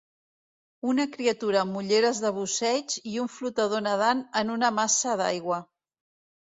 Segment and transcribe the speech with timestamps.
[0.93, 5.65] Una criatura amb ulleres de busseig i un flotador nedant en una massa d'aigua.